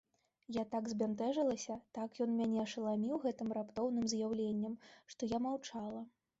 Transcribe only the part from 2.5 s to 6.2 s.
ашаламаніў гэтым раптоўным з'яўленнем, што я маўчала.